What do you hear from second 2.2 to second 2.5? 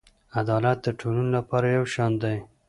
دی.